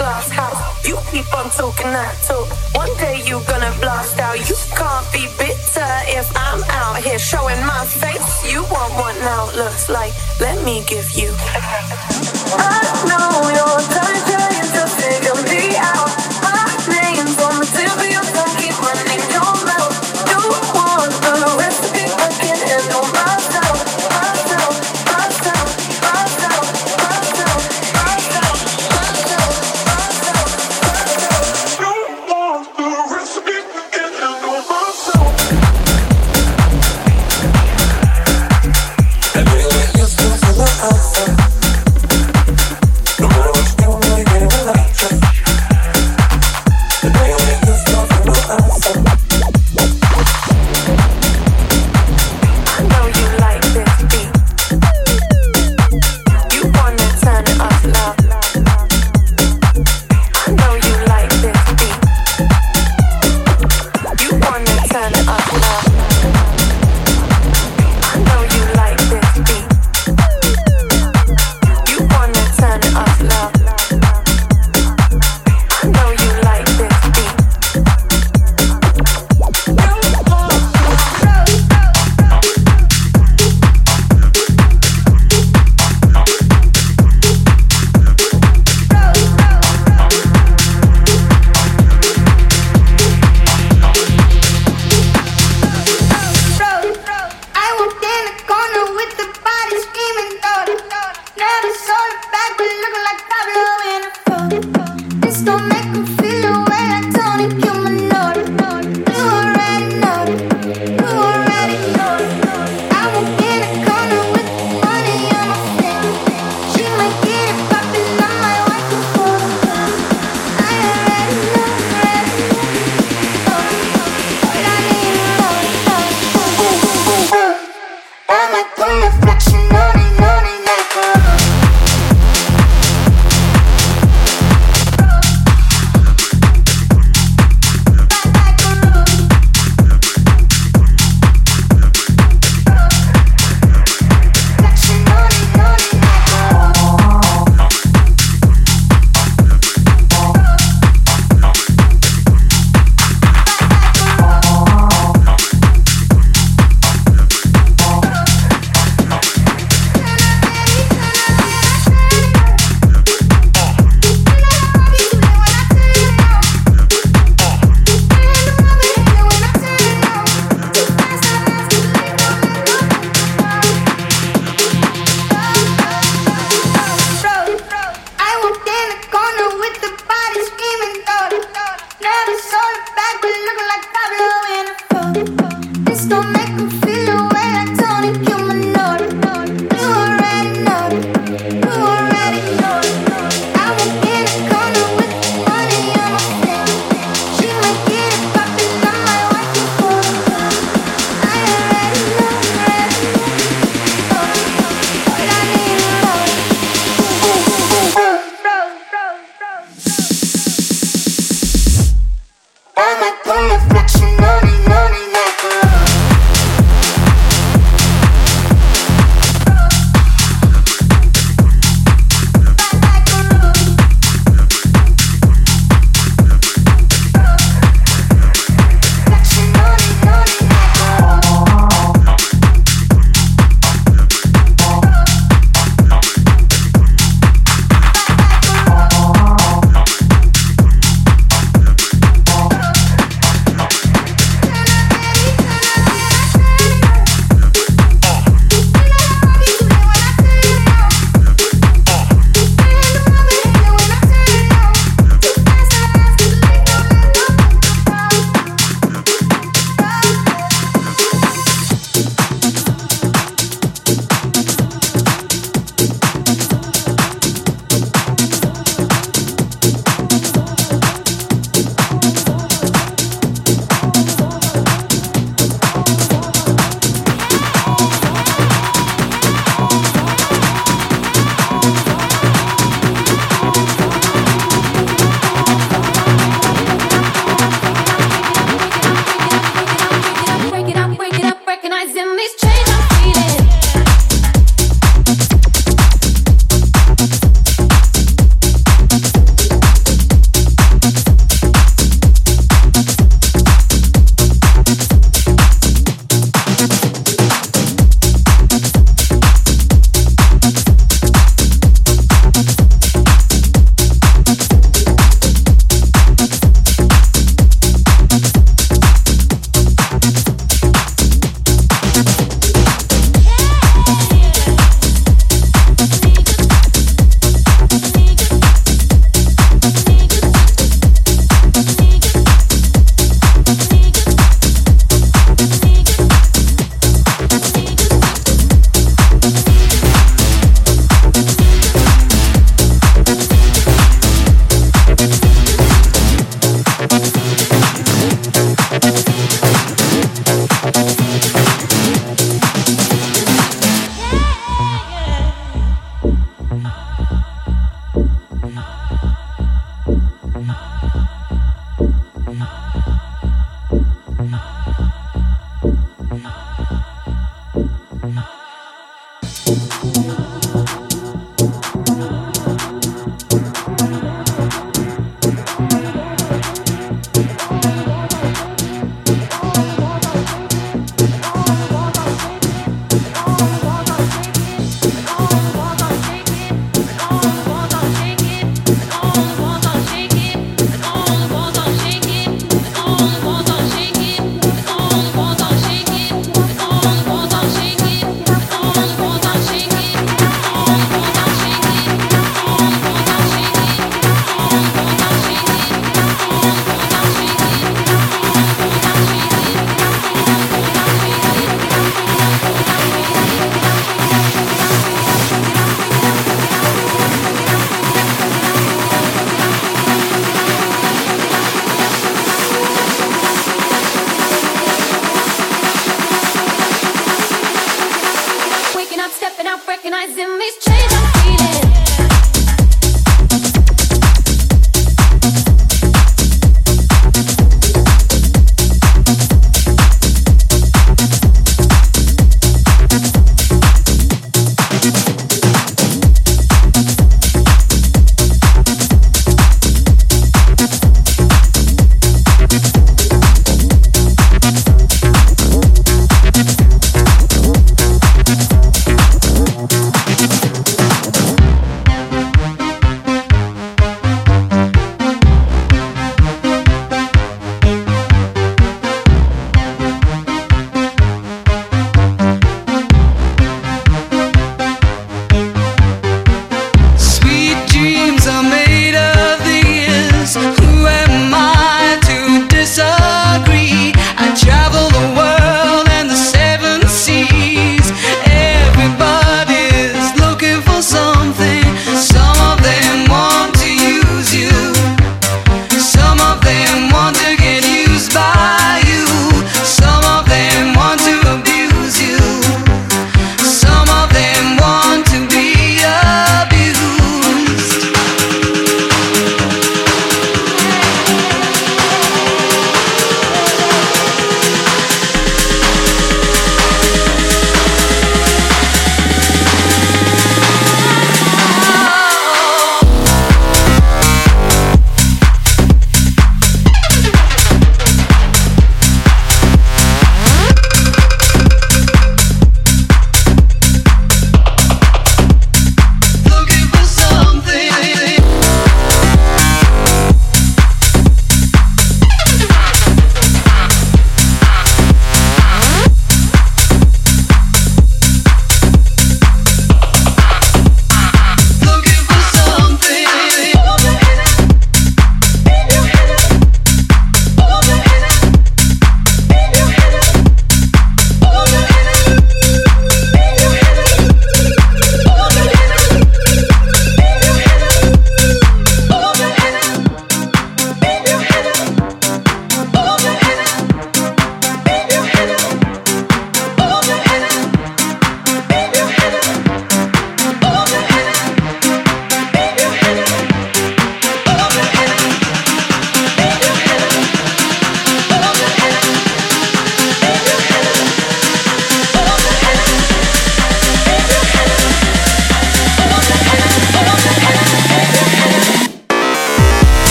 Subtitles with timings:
[0.00, 0.88] glass house.
[0.88, 2.48] You keep on talking that talk.
[2.74, 4.38] One day you gonna blast out.
[4.48, 8.30] You can't be bitter if I'm out here showing my face.
[8.50, 10.14] You want what now looks like.
[10.40, 11.30] Let me give you.
[12.56, 13.28] I know
[13.58, 14.29] your time.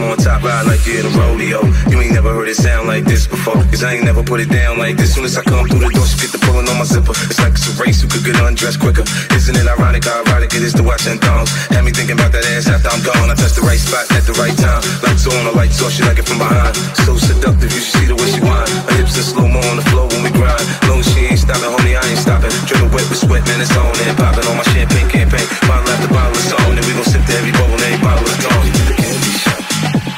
[0.00, 1.60] I'm on top ride like you in a rodeo.
[1.92, 3.60] You ain't never heard it sound like this before.
[3.68, 5.12] Cause I ain't never put it down like this.
[5.12, 7.12] Soon as I come through the door, she get the pulling on my zipper.
[7.28, 9.04] It's like it's a race who could get undressed quicker.
[9.36, 11.52] Isn't it ironic how ironic it is to watch and thongs?
[11.68, 13.28] Had me thinking about that ass after I'm gone.
[13.28, 14.80] I touch the right spot at the right time.
[15.04, 16.72] Lights on, the lights off, she like it from behind.
[17.04, 18.72] So seductive, you should see the way she whine.
[18.88, 20.64] Her hips are slow mo on the floor when we grind.
[20.88, 22.48] Long she ain't stopping, homie, I ain't stopping.
[22.64, 25.44] Dripping wet with sweat, man, it's on and popping on my champagne campaign.
[25.68, 28.24] Bottle after bottle, it's on, and we gon' sip to every bubble, and every bottle
[28.24, 28.79] of gone.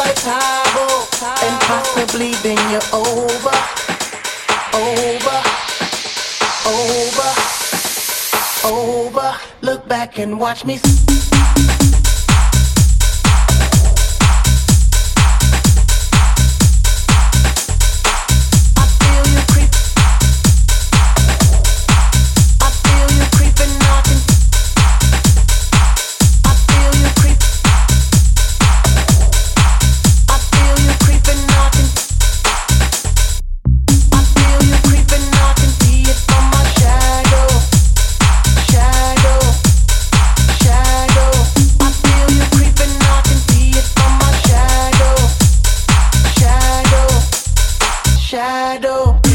[0.00, 0.86] like Tyro
[1.44, 3.56] and possibly then you're over,
[4.72, 5.38] over,
[6.66, 7.30] over,
[8.64, 9.36] over.
[9.60, 10.80] Look back and watch me.
[48.30, 49.29] shadow.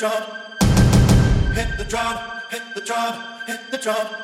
[0.00, 0.22] drum,
[1.52, 2.16] hit the drum,
[2.50, 4.19] hit the drum, hit the drum.